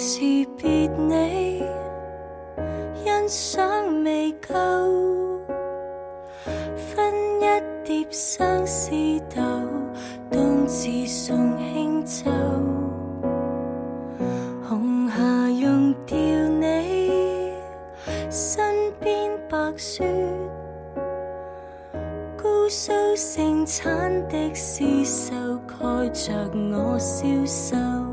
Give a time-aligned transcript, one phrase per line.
[0.00, 0.20] 辞
[0.56, 1.60] 别你，
[3.02, 4.54] 欣赏未够，
[6.76, 7.12] 分
[7.42, 8.92] 一碟相思
[9.34, 9.42] 豆，
[10.30, 12.30] 冬至送轻舟。
[14.68, 16.16] 红霞用掉
[16.60, 17.52] 你
[18.30, 18.62] 身
[19.00, 20.04] 边白雪，
[22.40, 25.34] 姑苏盛产的丝绣，
[25.66, 26.30] 盖着
[26.70, 28.07] 我消瘦。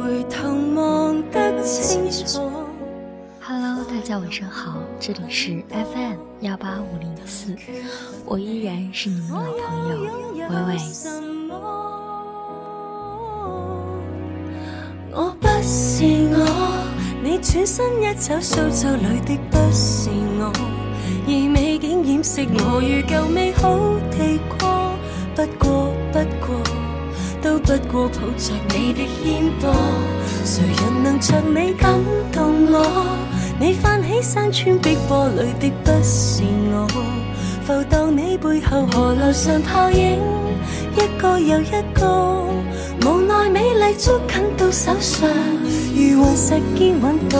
[0.00, 2.40] 回头望得清楚。
[3.40, 7.54] Hello，大家晚上好，这里是 FM 幺八五零四，
[8.24, 10.48] 我依然是你们老朋友喂，微。
[15.14, 16.86] 我不是我，
[17.22, 20.52] 你转身一走，苏州里的不是我，
[21.26, 23.70] 而美景掩饰我，如旧美好
[24.10, 24.92] 地过，
[25.36, 26.71] 不过，不过。
[27.42, 29.74] 都不过抱着你的肩膊，
[30.44, 31.92] 谁人能像你感
[32.32, 33.18] 动我？
[33.58, 36.86] 你泛起山川碧波里的不是我，
[37.66, 40.18] 浮荡你背后河流上泡影，
[40.94, 42.06] 一个又一个，
[43.04, 45.28] 无奈美丽捉紧到手上，
[45.96, 47.38] 如何石坚稳到？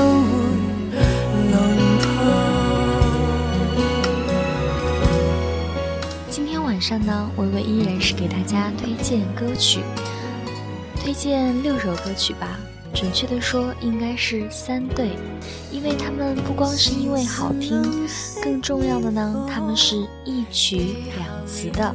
[6.83, 9.79] 上呢，微微依然是给大家推荐歌曲，
[11.01, 12.59] 推荐六首歌曲吧。
[12.93, 15.11] 准确的说，应该是三对，
[15.71, 17.81] 因为它们不光是因为好听，
[18.43, 21.95] 更重要的呢，它们是一曲两词的，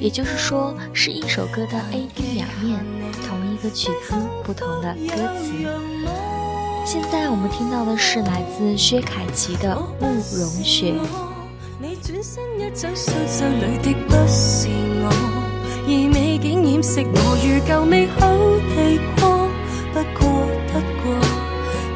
[0.00, 2.78] 也就是说，是一首歌的 A、B 两面，
[3.26, 5.50] 同一个曲子，不同的歌词。
[6.86, 10.92] 现在我们听到的是来自薛凯琪的《慕容雪》。
[11.80, 15.08] 你转身一走，山丘里的不是我，
[15.86, 18.26] 而美景掩饰我如旧美好
[18.74, 19.48] 地过。
[19.92, 21.14] 不过，不过，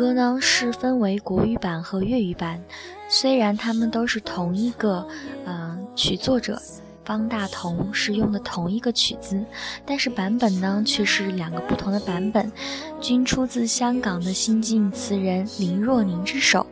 [0.06, 2.60] 歌呢是分为国语版和粤语版，
[3.08, 5.02] 虽然他们都是同一个，
[5.46, 6.60] 嗯，曲作者
[7.06, 9.42] 方大同是用的同一个曲子，
[9.86, 12.52] 但是版本呢却是两个不同的版本，
[13.00, 16.66] 均出自香港的新晋词人林若宁之手。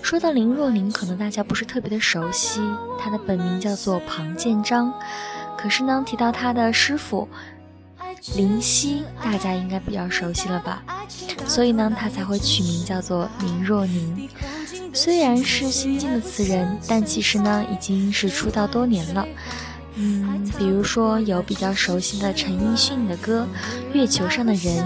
[0.00, 2.62] 说到林若宁，可能大家不是特别的熟悉，
[2.98, 4.90] 他的本名叫做庞建章，
[5.58, 7.28] 可是呢提到他的师傅。
[8.36, 10.82] 林夕，大家应该比较熟悉了吧？
[11.44, 14.28] 所以呢，他才会取名叫做林若宁。
[14.92, 19.26] 虽然是新晋的词人，但其实呢，已经是出道多年了。
[19.96, 23.46] 嗯，比如说有比较熟悉的陈奕迅的歌
[23.94, 24.84] 《月球上的人》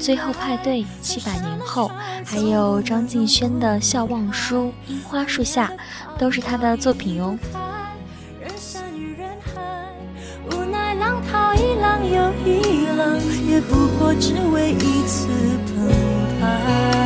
[0.00, 1.88] 最后派对》《七百年后》，
[2.24, 5.72] 还有张敬轩的《笑忘书》《樱花树下》，
[6.18, 7.36] 都是他的作品哦。
[12.06, 13.16] 有一浪，
[13.48, 15.28] 也不过只为一次
[15.74, 15.88] 澎
[16.40, 17.05] 湃。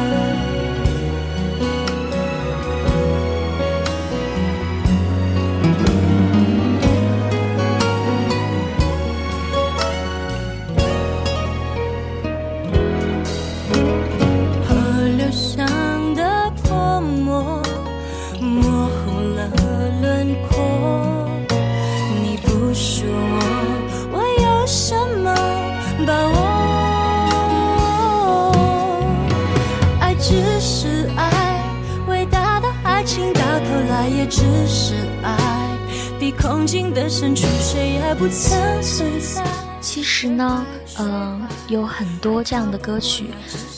[42.00, 43.26] 很多这样的歌曲，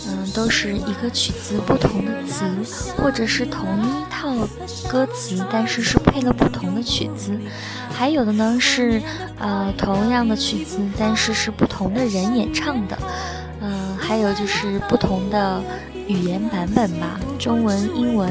[0.07, 2.45] 嗯，都是一个曲子不同的词，
[2.97, 4.47] 或者是同一套
[4.89, 7.37] 歌词，但是是配了不同的曲子。
[7.93, 9.03] 还有的呢是，
[9.41, 12.97] 呃，同样的曲子，但是是不同的人演唱的。
[13.61, 15.61] 嗯，还有就是不同的
[16.07, 18.31] 语言版本吧，中文、英文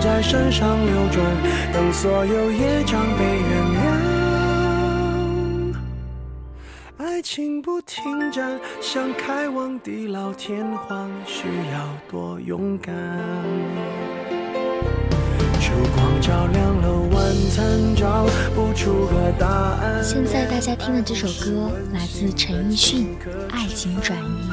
[0.00, 1.26] 在身上流转，
[1.72, 3.88] 等所有业障被原谅。
[6.98, 12.94] 爱情不停站，想开往地老天荒，需要多勇敢。
[15.60, 18.24] 烛光照亮了晚餐，找
[18.54, 20.02] 不出个答案。
[20.04, 23.16] 现在大家听的这首歌来自陈奕迅。
[23.50, 24.47] 爱情转移。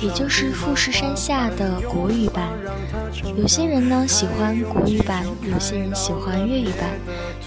[0.00, 2.48] 也就是富士山下的国语版，
[3.36, 6.90] 有些人呢喜欢国语版，有些人喜欢粤语版。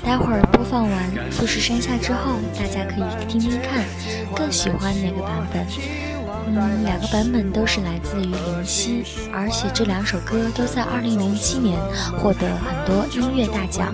[0.04, 3.84] 待会儿播放完《富士山下》之后，大家可以听听看，
[4.36, 5.66] 更喜欢哪个版本？
[6.48, 11.80] 嗯，两个版本都是来自于林夕，而且这两首歌都在二零零七年
[12.18, 13.94] 获得很多音乐大奖。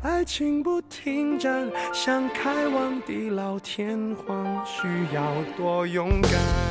[0.01, 5.21] 爱情不停站，想开往地老天荒，需要
[5.57, 6.66] 多勇敢。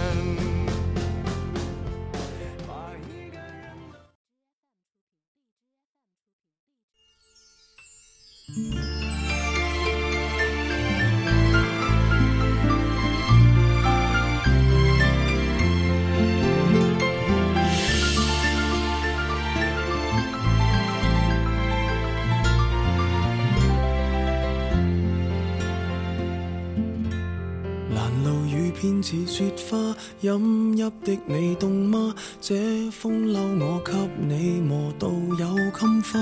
[31.04, 32.14] 给的你冻吗？
[32.40, 32.54] 这
[32.90, 36.18] 风褛我给你磨到有襟花，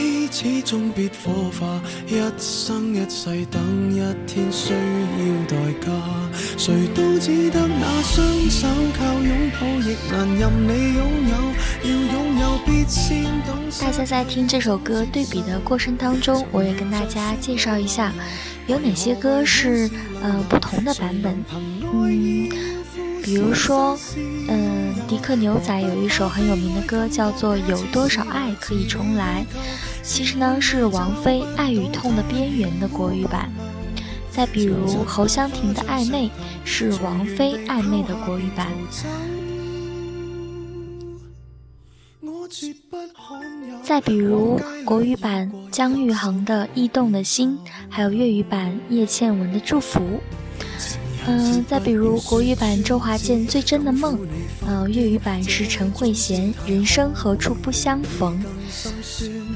[13.81, 18.13] 大家在听这首歌对比的过程当中，我也跟大家介绍一下，
[18.67, 19.89] 有哪些歌是
[20.21, 21.37] 呃不同的版本。
[21.83, 22.47] 嗯，
[23.21, 23.97] 比如说，
[24.47, 29.45] 嗯，迪克牛仔有一首很有名的歌叫做《有多少爱可以重来》。
[30.09, 33.47] 其实呢，是王菲《爱与痛的边缘》的国语版。
[34.31, 36.25] 再比如侯湘婷的《暧昧》，
[36.65, 38.67] 是王菲《暧昧》的国语版。
[43.83, 47.55] 再比如国语版姜育恒的《异动的心》，
[47.87, 49.99] 还有粤语版叶倩文的《祝福》。
[51.27, 54.17] 嗯，再比如国语版周华健《最真的梦》，
[54.87, 56.31] 粤语版是陈慧娴
[56.65, 58.39] 《人生何处不相逢》。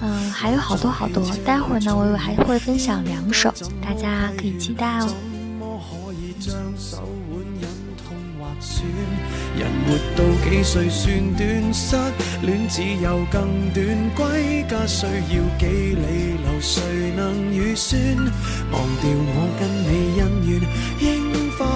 [0.01, 5.09] 嗯，还有好多好多，待会儿呢，我还会分享两首，大家可以期待哦。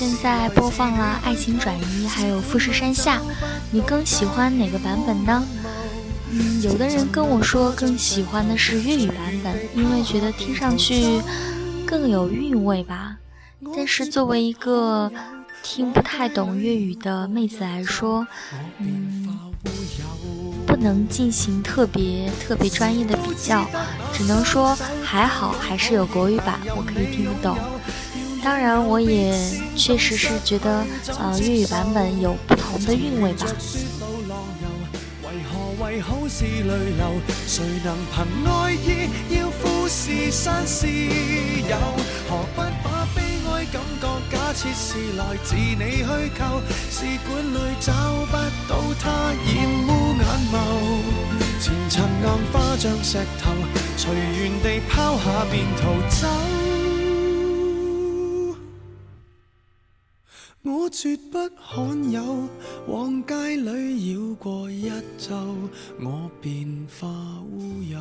[0.00, 3.18] 现在播放了《爱情转移》，还有《富士山下》，
[3.70, 5.46] 你更喜欢哪个版本呢？
[6.32, 11.20] 嗯，有的人跟我说更喜欢的是粤语版本，因为觉得听上去
[11.86, 13.14] 更有韵味吧。
[13.76, 15.12] 但是作为一个
[15.62, 18.26] 听不太懂粤语的妹子来说，
[18.78, 19.26] 嗯，
[20.64, 23.66] 不能进行特别特别专业的比较，
[24.14, 27.54] 只能说还好，还是有国语版我可以听得懂。
[28.42, 29.34] 当然我也
[29.76, 30.70] 确实是觉得
[31.18, 33.46] 啊粤语版本有不同的韵味吧
[35.22, 41.76] 为何为好事泪流谁能凭爱意要富士山私有
[42.28, 43.20] 何不把悲
[43.52, 47.92] 哀感觉假设是来自你虚构试管里找
[48.26, 48.36] 不
[48.68, 49.10] 到它
[49.44, 53.50] 染污眼眸前尘硬化像石头
[53.98, 56.89] 随缘地抛下便逃走
[60.62, 62.46] 我绝不罕有
[62.86, 65.34] 往街里绕过一周
[66.00, 66.66] 我便
[67.00, 67.08] 化
[67.50, 67.98] 乌有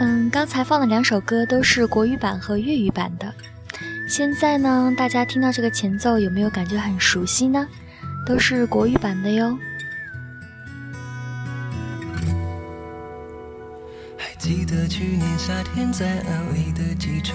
[0.00, 3.30] 嗯刚才放的两首歌都是国语版和粤语版的
[4.08, 7.68] 现在呢大家听到这个前奏有没有感觉很熟悉呢
[8.26, 9.54] 都是国语版的哟
[14.54, 17.34] 记得去年夏天在安利的机场，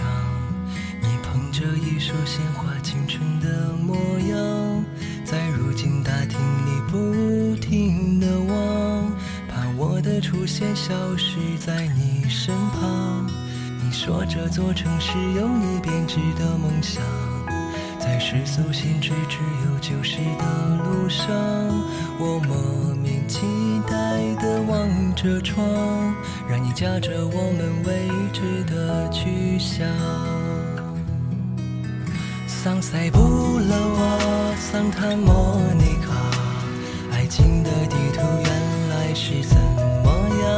[1.02, 4.86] 你捧着一束鲜花，青春的模样，
[5.26, 9.10] 在如今大厅里不停的望，
[9.50, 13.26] 怕我的出现消失在你身旁。
[13.84, 17.02] 你说这座城市有你编织的梦想，
[18.00, 21.26] 在世俗心追只有旧时的路上，
[22.20, 23.42] 我莫名期
[23.90, 24.07] 待。
[24.68, 25.64] 望着窗，
[26.50, 29.88] 让你驾着我们未知的去向。
[32.48, 36.38] 桑塞布勒瓦，桑塔莫妮卡，
[37.14, 38.50] 爱情的地图原
[38.90, 39.56] 来是怎
[40.04, 40.56] 么样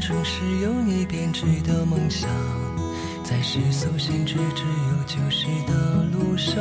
[0.07, 2.29] 城市有你编织的梦想，
[3.25, 5.75] 在世俗限制只有救世的
[6.13, 6.57] 路上，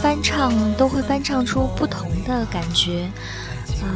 [0.00, 3.04] 翻唱都会翻唱出不同的感觉
[3.82, 3.86] 啊，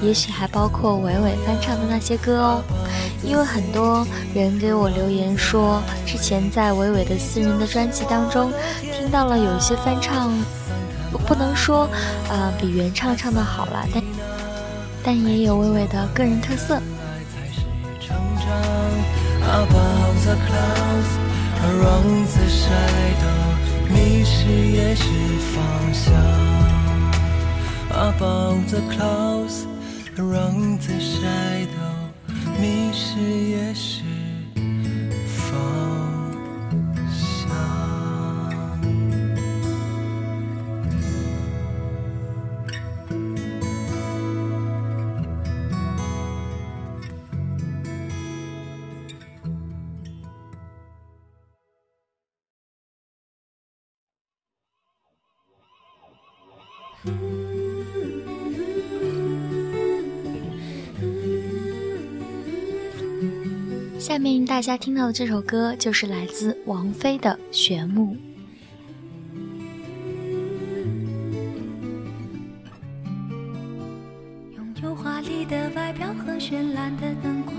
[0.00, 2.62] 也许还包括伟伟翻唱的那些歌哦，
[3.22, 8.52] 因为很多人给我留言说，之前在伟伟的私人的专辑当中
[8.92, 10.32] 听到了有一些翻唱，
[11.28, 11.88] 不能说
[12.28, 14.02] 呃比原唱唱的好了，但
[15.04, 16.80] 但也有伟伟的个人特色。
[23.92, 25.04] 迷失也是
[25.54, 26.22] 方向。
[27.94, 29.66] a b o v n the clouds,
[30.18, 34.01] around the shadow，迷失也是。
[63.98, 68.16] 下面大家听到的这首歌，就是来自王菲的《旋木》。
[74.54, 77.54] 拥有华丽的外表和绚烂的灯光，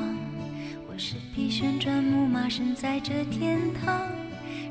[0.87, 4.07] 我是匹旋转木马，身在这天堂，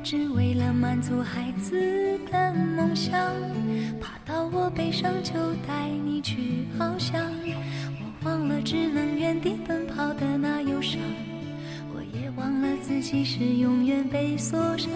[0.03, 3.19] 只为了满足孩子的梦想。
[4.65, 5.33] 我伤就
[5.67, 6.41] 带你去
[6.79, 11.01] 翱翔，我忘了只能原地奔跑的那忧伤，
[11.93, 14.89] 我也忘了自己是永远被锁上。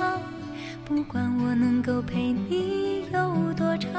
[0.85, 3.91] 不管我能够陪你有多长，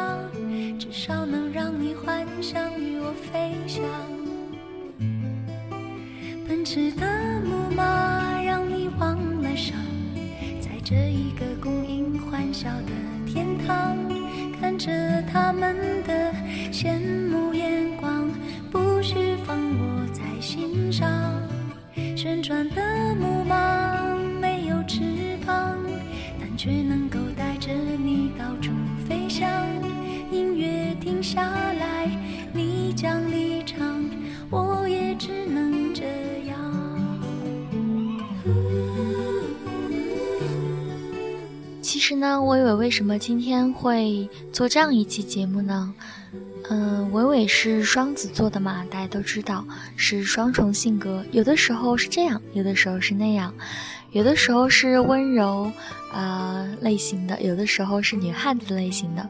[0.79, 3.85] 至少能让你幻想与我飞翔。
[6.49, 9.77] 奔驰的木马让你忘了伤，
[10.63, 11.48] 在这一个。
[42.09, 45.93] 是呢，伟伟为什么今天会做这样一期节目呢？
[46.71, 49.63] 嗯，伟伟是双子座的嘛，大家都知道
[49.95, 53.53] 是双重性格，有的时候是这样，有的时候是那样，
[54.13, 55.71] 有的时候是温柔
[56.11, 59.29] 啊类型的，有的时候是女汉子类型的。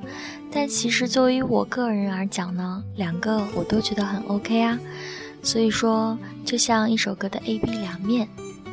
[0.52, 4.78] 但其实作为我个人而讲呢，两个我都觉得很 OK 啊。
[5.42, 8.28] 所以说，就像一首歌的 A B 两面，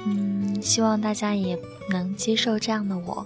[0.05, 1.57] 嗯，希望大家也
[1.89, 3.25] 能接受这样的我。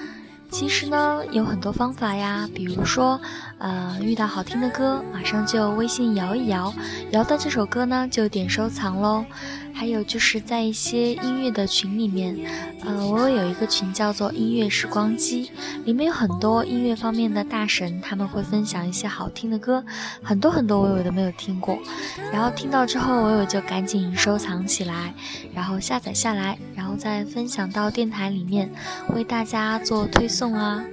[0.61, 3.19] 其实呢，有很多方法呀，比如说，
[3.57, 6.71] 呃，遇到好听的歌，马上就微信摇一摇，
[7.13, 9.25] 摇到这首歌呢，就点收藏喽。
[9.81, 12.37] 还有就是在一些音乐的群里面，
[12.85, 15.49] 呃，我有一个群叫做“音乐时光机”，
[15.85, 19.83] 里面有很多音乐方面的大神，他们会分享一些好听的歌，
[20.21, 21.79] 很多很多我有都没有听过。
[22.31, 25.15] 然后听到之后，我维就赶紧收藏起来，
[25.51, 28.71] 然后下载下来，然后再分享到电台里面，
[29.15, 30.83] 为大家做推送啊。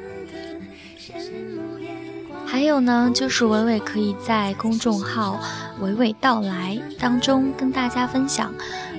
[2.47, 5.39] 还有呢，就是文伟可以在公众号。
[5.83, 8.53] 娓娓道来当中跟大家分享，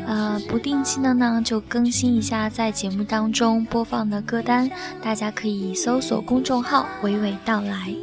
[0.08, 4.70] 呃，不定期的呢就更新一下在节目当中播放的歌单，
[5.02, 7.94] 大家可以搜索公众号娓娓道来。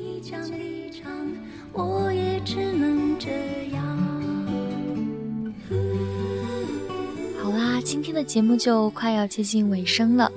[7.42, 10.30] 好啦，今天的节目就快要接近尾声了，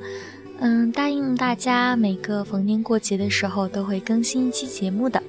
[0.61, 5.21] 嗯，答应大家每个逢年过节的时候都会更新一期节目的，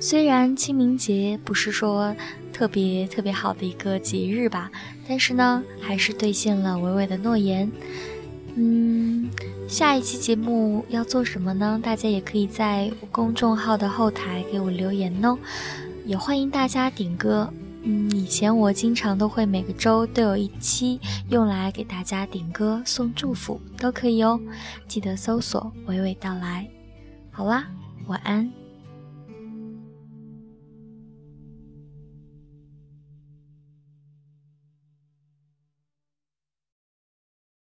[0.00, 2.16] 虽然清明节不是说。
[2.54, 4.70] 特别特别好的一个节日吧，
[5.08, 7.70] 但是呢，还是兑现了伟伟的诺言。
[8.54, 9.28] 嗯，
[9.68, 11.80] 下一期节目要做什么呢？
[11.82, 15.36] 大家也可以在公众号的后台给我留言哦，
[16.06, 17.52] 也欢迎大家点歌。
[17.82, 24.40] 嗯，以前我经常都会每个周都有一期用来给大家点歌送祝福，都可以哦。
[24.86, 26.66] 记得搜索“娓娓道来”。
[27.32, 27.66] 好啦，
[28.06, 28.63] 晚安。